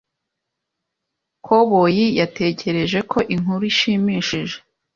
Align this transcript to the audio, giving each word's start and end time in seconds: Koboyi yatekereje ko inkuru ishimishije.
Koboyi 1.45 2.05
yatekereje 2.19 2.99
ko 3.11 3.17
inkuru 3.33 3.63
ishimishije. 3.71 4.57